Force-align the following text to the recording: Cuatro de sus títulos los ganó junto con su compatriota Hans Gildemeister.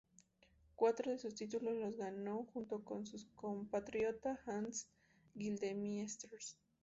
Cuatro 0.73 1.11
de 1.11 1.19
sus 1.19 1.35
títulos 1.35 1.75
los 1.77 1.95
ganó 1.95 2.47
junto 2.55 2.83
con 2.83 3.05
su 3.05 3.23
compatriota 3.35 4.39
Hans 4.47 4.87
Gildemeister. 5.35 6.39